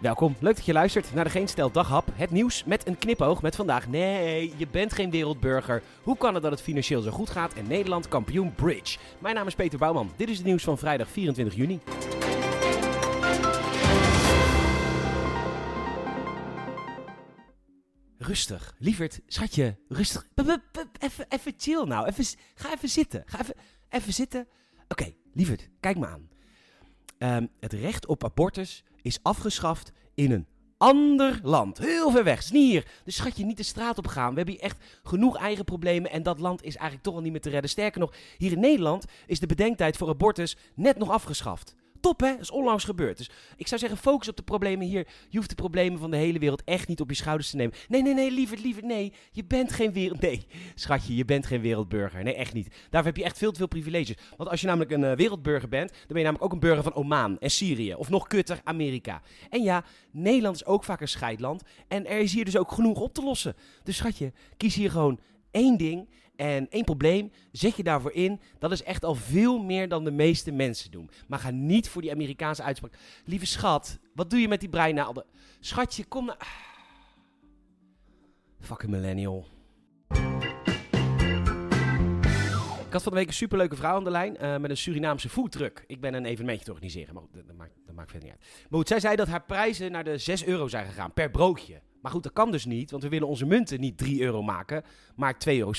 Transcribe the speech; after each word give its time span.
Welkom, 0.00 0.36
leuk 0.40 0.56
dat 0.56 0.64
je 0.64 0.72
luistert 0.72 1.14
naar 1.14 1.24
de 1.24 1.30
Geen 1.30 1.48
Stel 1.48 1.70
Daghap. 1.70 2.08
Het 2.14 2.30
nieuws 2.30 2.64
met 2.64 2.86
een 2.86 2.98
knipoog 2.98 3.42
met 3.42 3.56
vandaag. 3.56 3.88
Nee, 3.88 4.52
je 4.56 4.66
bent 4.66 4.92
geen 4.92 5.10
wereldburger. 5.10 5.82
Hoe 6.02 6.16
kan 6.16 6.34
het 6.34 6.42
dat 6.42 6.52
het 6.52 6.62
financieel 6.62 7.00
zo 7.00 7.10
goed 7.10 7.30
gaat 7.30 7.54
en 7.54 7.68
Nederland 7.68 8.08
kampioen 8.08 8.54
bridge? 8.54 8.98
Mijn 9.18 9.34
naam 9.34 9.46
is 9.46 9.54
Peter 9.54 9.78
Bouwman. 9.78 10.12
Dit 10.16 10.28
is 10.28 10.36
het 10.36 10.46
nieuws 10.46 10.62
van 10.62 10.78
vrijdag 10.78 11.08
24 11.08 11.54
juni. 11.54 11.80
Rustig. 18.18 18.74
Lieverd, 18.78 19.20
schatje, 19.26 19.76
rustig. 19.88 20.26
Even, 21.28 21.54
chill 21.56 21.84
nou. 21.84 22.06
Even, 22.06 22.24
ga 22.54 22.72
even 22.72 22.88
zitten. 22.88 23.22
Ga 23.26 23.40
even, 23.40 23.54
even 23.88 24.12
zitten. 24.12 24.48
Oké, 24.88 25.12
lieverd, 25.32 25.68
kijk 25.80 25.98
me 25.98 26.06
aan. 26.06 26.28
Ehm, 27.20 27.46
het 27.60 27.72
recht 27.72 28.06
op 28.06 28.24
abortus 28.24 28.84
is 29.02 29.18
afgeschaft 29.22 29.92
in 30.14 30.30
een 30.30 30.46
ander 30.76 31.40
land. 31.42 31.78
Heel 31.78 32.10
ver 32.10 32.24
weg. 32.24 32.48
Hier. 32.48 32.86
Dus 33.04 33.16
schatje, 33.16 33.44
niet 33.44 33.56
de 33.56 33.62
straat 33.62 33.98
op 33.98 34.06
gaan. 34.06 34.30
We 34.30 34.36
hebben 34.36 34.54
hier 34.54 34.62
echt 34.62 34.84
genoeg 35.02 35.36
eigen 35.36 35.64
problemen. 35.64 36.10
En 36.10 36.22
dat 36.22 36.38
land 36.38 36.62
is 36.62 36.74
eigenlijk 36.74 37.02
toch 37.02 37.14
al 37.14 37.20
niet 37.20 37.32
meer 37.32 37.40
te 37.40 37.50
redden. 37.50 37.70
Sterker 37.70 38.00
nog, 38.00 38.14
hier 38.38 38.52
in 38.52 38.60
Nederland 38.60 39.04
is 39.26 39.40
de 39.40 39.46
bedenktijd 39.46 39.96
voor 39.96 40.08
abortus 40.08 40.56
net 40.74 40.98
nog 40.98 41.10
afgeschaft. 41.10 41.74
Top 42.00 42.20
hè? 42.20 42.30
Dat 42.30 42.40
is 42.40 42.50
onlangs 42.50 42.84
gebeurd. 42.84 43.16
Dus 43.16 43.30
ik 43.56 43.66
zou 43.66 43.80
zeggen, 43.80 43.98
focus 43.98 44.28
op 44.28 44.36
de 44.36 44.42
problemen 44.42 44.86
hier. 44.86 45.06
Je 45.28 45.36
hoeft 45.36 45.48
de 45.48 45.54
problemen 45.54 45.98
van 45.98 46.10
de 46.10 46.16
hele 46.16 46.38
wereld 46.38 46.62
echt 46.64 46.88
niet 46.88 47.00
op 47.00 47.08
je 47.08 47.16
schouders 47.16 47.50
te 47.50 47.56
nemen. 47.56 47.74
Nee, 47.88 48.02
nee, 48.02 48.14
nee, 48.14 48.30
lieverd, 48.30 48.60
lieverd, 48.60 48.84
nee. 48.84 49.12
Je 49.32 49.44
bent 49.44 49.72
geen 49.72 49.92
wereld... 49.92 50.20
Nee, 50.30 50.46
schatje, 50.74 51.14
je 51.16 51.24
bent 51.24 51.46
geen 51.46 51.60
wereldburger. 51.60 52.22
Nee, 52.22 52.34
echt 52.34 52.52
niet. 52.52 52.68
Daarvoor 52.90 53.10
heb 53.10 53.16
je 53.16 53.24
echt 53.24 53.38
veel 53.38 53.50
te 53.50 53.58
veel 53.58 53.68
privileges. 53.68 54.16
Want 54.36 54.50
als 54.50 54.60
je 54.60 54.66
namelijk 54.66 54.90
een 54.90 55.04
eh, 55.04 55.16
wereldburger 55.16 55.68
bent, 55.68 55.88
dan 55.88 55.98
ben 56.06 56.18
je 56.18 56.22
namelijk 56.22 56.44
ook 56.44 56.52
een 56.52 56.60
burger 56.60 56.82
van 56.82 56.94
Oman 56.94 57.38
en 57.38 57.50
Syrië. 57.50 57.94
Of 57.94 58.08
nog 58.08 58.26
kutter, 58.26 58.60
Amerika. 58.64 59.22
En 59.50 59.62
ja, 59.62 59.84
Nederland 60.10 60.54
is 60.54 60.64
ook 60.64 60.84
vaak 60.84 61.00
een 61.00 61.08
scheidland. 61.08 61.62
En 61.88 62.06
er 62.06 62.18
is 62.18 62.32
hier 62.32 62.44
dus 62.44 62.56
ook 62.56 62.72
genoeg 62.72 63.00
op 63.00 63.14
te 63.14 63.22
lossen. 63.22 63.54
Dus 63.82 63.96
schatje, 63.96 64.32
kies 64.56 64.74
hier 64.74 64.90
gewoon 64.90 65.20
één 65.50 65.76
ding 65.76 66.08
en 66.36 66.70
één 66.70 66.84
probleem. 66.84 67.30
Zet 67.52 67.76
je 67.76 67.82
daarvoor 67.82 68.12
in. 68.12 68.40
Dat 68.58 68.72
is 68.72 68.82
echt 68.82 69.04
al 69.04 69.14
veel 69.14 69.62
meer 69.62 69.88
dan 69.88 70.04
de 70.04 70.10
meeste 70.10 70.52
mensen 70.52 70.90
doen. 70.90 71.10
Maar 71.28 71.38
ga 71.38 71.50
niet 71.50 71.88
voor 71.88 72.02
die 72.02 72.12
Amerikaanse 72.12 72.62
uitspraak. 72.62 72.98
Lieve 73.24 73.46
schat, 73.46 73.98
wat 74.14 74.30
doe 74.30 74.40
je 74.40 74.48
met 74.48 74.60
die 74.60 74.68
breinaalden? 74.68 75.24
Schatje, 75.60 76.04
kom 76.04 76.24
naar... 76.24 76.68
Fucking 78.60 78.90
millennial. 78.90 79.46
Ik 82.90 82.96
had 82.96 83.04
van 83.04 83.12
de 83.12 83.18
week 83.18 83.28
een 83.28 83.34
superleuke 83.34 83.76
vrouw 83.76 83.96
aan 83.96 84.04
de 84.04 84.10
lijn 84.10 84.36
eh, 84.36 84.56
met 84.56 84.70
een 84.70 84.76
Surinaamse 84.76 85.28
foodtruck. 85.28 85.84
Ik 85.86 86.00
ben 86.00 86.14
een 86.14 86.24
evenementje 86.24 86.64
te 86.64 86.70
organiseren, 86.70 87.14
maar 87.14 87.22
dat 87.32 87.56
maakt, 87.56 87.72
dat 87.86 87.94
maakt 87.94 88.10
verder 88.10 88.28
niet 88.28 88.38
uit. 88.38 88.48
Maar 88.68 88.78
goed, 88.78 88.88
zij 88.88 89.00
zei 89.00 89.16
dat 89.16 89.28
haar 89.28 89.44
prijzen 89.44 89.92
naar 89.92 90.04
de 90.04 90.18
6 90.18 90.44
euro 90.44 90.68
zijn 90.68 90.86
gegaan 90.86 91.12
per 91.12 91.30
broodje. 91.30 91.80
Maar 92.00 92.12
goed, 92.12 92.22
dat 92.22 92.32
kan 92.32 92.50
dus 92.50 92.64
niet, 92.64 92.90
want 92.90 93.02
we 93.02 93.08
willen 93.08 93.28
onze 93.28 93.46
munten 93.46 93.80
niet 93.80 93.98
3 93.98 94.22
euro 94.22 94.42
maken, 94.42 94.82
maar 95.16 95.34
2,70 95.34 95.40
euro. 95.56 95.72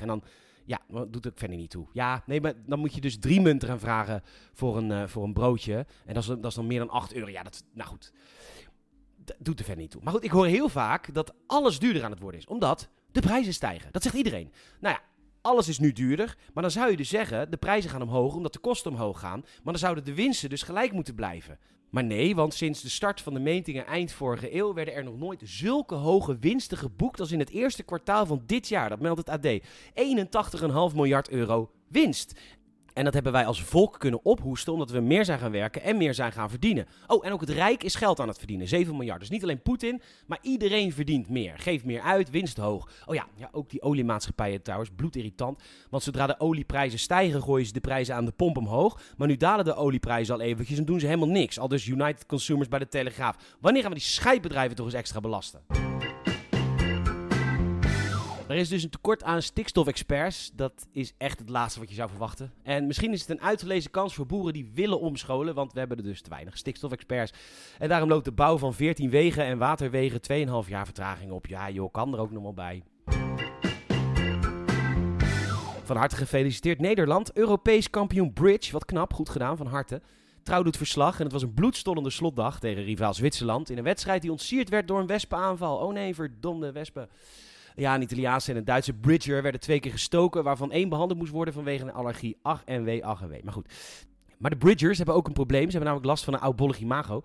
En 0.00 0.06
dan, 0.06 0.22
ja, 0.64 0.80
dat 0.88 1.12
doet 1.12 1.26
ook 1.26 1.38
verder 1.38 1.56
niet 1.56 1.70
toe. 1.70 1.86
Ja, 1.92 2.22
nee, 2.26 2.40
maar 2.40 2.54
dan 2.66 2.78
moet 2.78 2.94
je 2.94 3.00
dus 3.00 3.18
drie 3.18 3.40
munten 3.40 3.68
gaan 3.68 3.80
vragen 3.80 4.22
voor 4.52 4.76
een, 4.76 4.90
eh, 4.90 5.06
voor 5.06 5.24
een 5.24 5.32
broodje. 5.32 5.86
En 6.04 6.14
dat 6.14 6.22
is, 6.22 6.28
dat 6.28 6.44
is 6.44 6.54
dan 6.54 6.66
meer 6.66 6.78
dan 6.78 6.90
8 6.90 7.14
euro. 7.14 7.30
Ja, 7.30 7.42
dat, 7.42 7.64
nou 7.72 7.88
goed, 7.88 8.12
dat 9.24 9.36
doet 9.38 9.58
er 9.58 9.64
verder 9.64 9.82
niet 9.82 9.92
toe. 9.92 10.02
Maar 10.04 10.12
goed, 10.12 10.24
ik 10.24 10.30
hoor 10.30 10.46
heel 10.46 10.68
vaak 10.68 11.14
dat 11.14 11.34
alles 11.46 11.78
duurder 11.78 12.04
aan 12.04 12.10
het 12.10 12.20
worden 12.20 12.40
is, 12.40 12.46
omdat 12.46 12.88
de 13.12 13.20
prijzen 13.20 13.54
stijgen. 13.54 13.92
Dat 13.92 14.02
zegt 14.02 14.14
iedereen. 14.14 14.52
Nou 14.80 14.94
ja, 14.94 15.00
alles 15.46 15.68
is 15.68 15.78
nu 15.78 15.92
duurder. 15.92 16.36
Maar 16.52 16.62
dan 16.62 16.72
zou 16.72 16.90
je 16.90 16.96
dus 16.96 17.08
zeggen, 17.08 17.50
de 17.50 17.56
prijzen 17.56 17.90
gaan 17.90 18.02
omhoog 18.02 18.34
omdat 18.34 18.52
de 18.52 18.58
kosten 18.58 18.90
omhoog 18.90 19.20
gaan. 19.20 19.40
Maar 19.40 19.72
dan 19.72 19.78
zouden 19.78 20.04
de 20.04 20.14
winsten 20.14 20.48
dus 20.48 20.62
gelijk 20.62 20.92
moeten 20.92 21.14
blijven. 21.14 21.58
Maar 21.90 22.04
nee, 22.04 22.34
want 22.34 22.54
sinds 22.54 22.82
de 22.82 22.88
start 22.88 23.20
van 23.20 23.34
de 23.34 23.40
metingen 23.40 23.86
eind 23.86 24.12
vorige 24.12 24.54
eeuw 24.54 24.74
werden 24.74 24.94
er 24.94 25.04
nog 25.04 25.18
nooit 25.18 25.40
zulke 25.44 25.94
hoge 25.94 26.38
winsten 26.38 26.78
geboekt 26.78 27.20
als 27.20 27.32
in 27.32 27.38
het 27.38 27.50
eerste 27.50 27.82
kwartaal 27.82 28.26
van 28.26 28.42
dit 28.46 28.68
jaar. 28.68 28.88
Dat 28.88 29.00
meldt 29.00 29.26
het 29.26 29.28
AD. 29.28 29.60
81,5 30.90 30.94
miljard 30.94 31.30
euro 31.30 31.70
winst. 31.88 32.40
En 32.96 33.04
dat 33.04 33.14
hebben 33.14 33.32
wij 33.32 33.46
als 33.46 33.62
volk 33.62 33.98
kunnen 33.98 34.24
ophoesten 34.24 34.72
omdat 34.72 34.90
we 34.90 35.00
meer 35.00 35.24
zijn 35.24 35.38
gaan 35.38 35.50
werken 35.50 35.82
en 35.82 35.96
meer 35.96 36.14
zijn 36.14 36.32
gaan 36.32 36.50
verdienen. 36.50 36.86
Oh, 37.06 37.26
en 37.26 37.32
ook 37.32 37.40
het 37.40 37.50
Rijk 37.50 37.82
is 37.82 37.94
geld 37.94 38.20
aan 38.20 38.28
het 38.28 38.38
verdienen. 38.38 38.68
7 38.68 38.96
miljard. 38.96 39.20
Dus 39.20 39.30
niet 39.30 39.42
alleen 39.42 39.62
Poetin, 39.62 40.02
maar 40.26 40.38
iedereen 40.42 40.92
verdient 40.92 41.28
meer. 41.28 41.58
Geeft 41.58 41.84
meer 41.84 42.00
uit, 42.00 42.30
winst 42.30 42.56
hoog. 42.56 42.90
Oh 43.06 43.14
ja, 43.14 43.26
ja 43.34 43.48
ook 43.52 43.70
die 43.70 43.82
oliemaatschappijen 43.82 44.62
trouwens, 44.62 44.90
bloedirritant. 44.96 45.62
Want 45.90 46.02
zodra 46.02 46.26
de 46.26 46.40
olieprijzen 46.40 46.98
stijgen, 46.98 47.42
gooien 47.42 47.66
ze 47.66 47.72
de 47.72 47.80
prijzen 47.80 48.14
aan 48.14 48.24
de 48.24 48.32
pomp 48.32 48.56
omhoog. 48.56 49.00
Maar 49.16 49.28
nu 49.28 49.36
dalen 49.36 49.64
de 49.64 49.74
olieprijzen 49.74 50.34
al 50.34 50.40
eventjes 50.40 50.78
en 50.78 50.84
doen 50.84 51.00
ze 51.00 51.06
helemaal 51.06 51.28
niks. 51.28 51.58
Al 51.58 51.68
dus 51.68 51.86
United 51.86 52.26
Consumers 52.26 52.68
bij 52.68 52.78
de 52.78 52.88
Telegraaf. 52.88 53.56
Wanneer 53.60 53.82
gaan 53.82 53.90
we 53.90 53.98
die 53.98 54.06
scheidbedrijven 54.06 54.76
toch 54.76 54.86
eens 54.86 54.94
extra 54.94 55.20
belasten? 55.20 55.85
Er 58.48 58.56
is 58.56 58.68
dus 58.68 58.82
een 58.82 58.90
tekort 58.90 59.22
aan 59.22 59.42
stikstofexperts. 59.42 60.50
Dat 60.54 60.88
is 60.92 61.12
echt 61.18 61.38
het 61.38 61.48
laatste 61.48 61.80
wat 61.80 61.88
je 61.88 61.94
zou 61.94 62.08
verwachten. 62.08 62.52
En 62.62 62.86
misschien 62.86 63.12
is 63.12 63.20
het 63.20 63.30
een 63.30 63.40
uitgelezen 63.40 63.90
kans 63.90 64.14
voor 64.14 64.26
boeren 64.26 64.52
die 64.52 64.70
willen 64.74 65.00
omscholen, 65.00 65.54
want 65.54 65.72
we 65.72 65.78
hebben 65.78 65.96
er 65.96 66.02
dus 66.02 66.22
te 66.22 66.30
weinig 66.30 66.56
stikstofexperts. 66.56 67.32
En 67.78 67.88
daarom 67.88 68.08
loopt 68.08 68.24
de 68.24 68.32
bouw 68.32 68.58
van 68.58 68.74
14 68.74 69.10
wegen 69.10 69.44
en 69.44 69.58
waterwegen 69.58 70.20
2,5 70.64 70.68
jaar 70.68 70.84
vertraging 70.84 71.30
op. 71.30 71.46
Ja, 71.46 71.70
joh, 71.70 71.92
kan 71.92 72.12
er 72.12 72.20
ook 72.20 72.30
nog 72.30 72.42
wel 72.42 72.54
bij. 72.54 72.82
Van 75.84 75.96
harte 75.96 76.16
gefeliciteerd 76.16 76.80
Nederland. 76.80 77.36
Europees 77.36 77.90
kampioen 77.90 78.32
Bridge. 78.32 78.72
Wat 78.72 78.84
knap, 78.84 79.12
goed 79.12 79.28
gedaan, 79.28 79.56
van 79.56 79.66
harte. 79.66 80.02
Trouw 80.42 80.62
doet 80.62 80.76
verslag 80.76 81.18
en 81.18 81.22
het 81.22 81.32
was 81.32 81.42
een 81.42 81.54
bloedstollende 81.54 82.10
slotdag 82.10 82.60
tegen 82.60 82.84
rivaal 82.84 83.14
Zwitserland. 83.14 83.70
In 83.70 83.78
een 83.78 83.84
wedstrijd 83.84 84.22
die 84.22 84.30
ontsierd 84.30 84.68
werd 84.68 84.88
door 84.88 85.00
een 85.00 85.06
wespenaanval. 85.06 85.76
Oh 85.78 85.92
nee, 85.92 86.14
verdomde 86.14 86.72
wespen. 86.72 87.08
Ja, 87.76 87.94
een 87.94 88.02
Italiaanse 88.02 88.50
en 88.50 88.56
een 88.56 88.64
Duitse 88.64 88.92
bridger 88.92 89.42
werden 89.42 89.60
twee 89.60 89.80
keer 89.80 89.90
gestoken, 89.90 90.44
waarvan 90.44 90.72
één 90.72 90.88
behandeld 90.88 91.18
moest 91.18 91.32
worden 91.32 91.54
vanwege 91.54 91.82
een 91.82 91.92
allergie. 91.92 92.36
Ach 92.42 92.62
en 92.64 92.84
wee, 92.84 93.04
ach 93.04 93.22
en 93.22 93.28
wee. 93.28 93.40
Maar 93.44 93.52
goed. 93.52 93.68
Maar 94.38 94.50
de 94.50 94.56
Bridgers 94.56 94.96
hebben 94.96 95.14
ook 95.14 95.26
een 95.26 95.32
probleem. 95.32 95.64
Ze 95.64 95.70
hebben 95.70 95.84
namelijk 95.84 96.06
last 96.08 96.24
van 96.24 96.34
een 96.34 96.40
oudbollig 96.40 96.78
imago. 96.78 97.22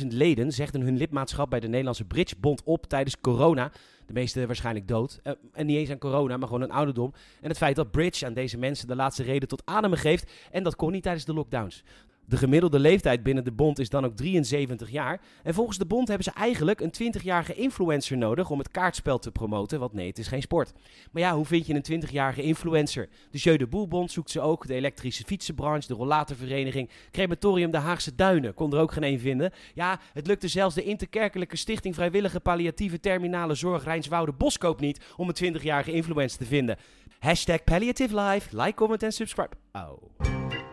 17.000 0.00 0.06
leden 0.06 0.52
zegden 0.52 0.80
hun 0.80 0.96
lidmaatschap 0.96 1.50
bij 1.50 1.60
de 1.60 1.68
Nederlandse 1.68 2.04
Bridgebond 2.04 2.62
op 2.64 2.86
tijdens 2.86 3.20
corona. 3.20 3.72
De 4.06 4.12
meeste 4.12 4.46
waarschijnlijk 4.46 4.88
dood. 4.88 5.20
Eh, 5.22 5.32
en 5.52 5.66
niet 5.66 5.76
eens 5.76 5.90
aan 5.90 5.98
corona, 5.98 6.36
maar 6.36 6.48
gewoon 6.48 6.62
een 6.62 6.70
ouderdom. 6.70 7.12
En 7.40 7.48
het 7.48 7.56
feit 7.56 7.76
dat 7.76 7.90
Bridge 7.90 8.26
aan 8.26 8.34
deze 8.34 8.58
mensen 8.58 8.88
de 8.88 8.96
laatste 8.96 9.22
reden 9.22 9.48
tot 9.48 9.62
ademen 9.64 9.98
geeft. 9.98 10.32
En 10.50 10.62
dat 10.62 10.76
kon 10.76 10.92
niet 10.92 11.02
tijdens 11.02 11.24
de 11.24 11.34
lockdowns. 11.34 11.84
De 12.30 12.36
gemiddelde 12.36 12.78
leeftijd 12.78 13.22
binnen 13.22 13.44
de 13.44 13.52
bond 13.52 13.78
is 13.78 13.88
dan 13.88 14.04
ook 14.04 14.16
73 14.16 14.90
jaar. 14.90 15.20
En 15.42 15.54
volgens 15.54 15.78
de 15.78 15.86
bond 15.86 16.08
hebben 16.08 16.24
ze 16.24 16.32
eigenlijk 16.32 16.80
een 16.80 17.14
20-jarige 17.14 17.54
influencer 17.54 18.16
nodig 18.16 18.50
om 18.50 18.58
het 18.58 18.70
kaartspel 18.70 19.18
te 19.18 19.30
promoten. 19.30 19.80
Want 19.80 19.92
nee, 19.92 20.06
het 20.06 20.18
is 20.18 20.28
geen 20.28 20.42
sport. 20.42 20.72
Maar 21.12 21.22
ja, 21.22 21.34
hoe 21.34 21.44
vind 21.44 21.66
je 21.66 21.74
een 21.74 22.02
20-jarige 22.02 22.42
influencer? 22.42 23.08
De 23.30 23.38
Jeu 23.38 23.56
de 23.56 23.66
Boelbond 23.66 24.12
zoekt 24.12 24.30
ze 24.30 24.40
ook. 24.40 24.66
De 24.66 24.74
elektrische 24.74 25.24
fietsenbranche, 25.26 25.88
de 25.88 25.94
rollatorvereniging, 25.94 26.90
crematorium 27.10 27.70
De 27.70 27.78
Haagse 27.78 28.14
Duinen. 28.14 28.54
Kon 28.54 28.72
er 28.72 28.80
ook 28.80 28.92
geen 28.92 29.02
één 29.02 29.20
vinden. 29.20 29.52
Ja, 29.74 30.00
het 30.12 30.26
lukte 30.26 30.48
zelfs 30.48 30.74
de 30.74 30.82
interkerkelijke 30.82 31.56
stichting 31.56 31.94
Vrijwillige 31.94 32.40
Palliatieve 32.40 33.00
Terminale 33.00 33.54
Zorg 33.54 33.84
Rijnswoude 33.84 34.32
Boskoop 34.32 34.80
niet 34.80 35.00
om 35.16 35.30
een 35.32 35.54
20-jarige 35.54 35.92
influencer 35.92 36.38
te 36.38 36.46
vinden. 36.46 36.76
Hashtag 37.18 37.64
Palliative 37.64 38.20
Life. 38.20 38.56
Like, 38.56 38.74
comment 38.74 39.02
en 39.02 39.12
subscribe. 39.12 39.56
Oh. 39.72 40.69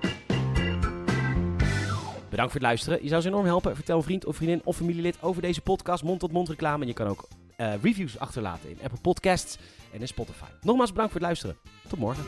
Bedankt 2.38 2.56
voor 2.56 2.68
het 2.68 2.72
luisteren. 2.72 3.04
Je 3.04 3.10
zou 3.10 3.22
ze 3.22 3.28
enorm 3.28 3.46
helpen. 3.46 3.76
Vertel 3.76 3.98
een 3.98 4.04
vriend 4.04 4.26
of 4.26 4.36
vriendin 4.36 4.62
of 4.64 4.76
familielid 4.76 5.18
over 5.22 5.42
deze 5.42 5.62
podcast. 5.62 6.04
Mond-tot-mond 6.04 6.50
reclame. 6.50 6.82
En 6.82 6.88
je 6.88 6.94
kan 6.94 7.08
ook 7.08 7.28
eh, 7.56 7.74
reviews 7.82 8.20
achterlaten 8.20 8.70
in 8.70 8.78
Apple 8.84 9.02
Podcasts 9.02 9.58
en 9.94 10.00
in 10.00 10.08
Spotify. 10.08 10.46
Nogmaals 10.62 10.90
bedankt 10.90 11.12
voor 11.12 11.22
het 11.22 11.30
luisteren. 11.30 11.58
Tot 11.88 12.00
morgen. 12.00 12.24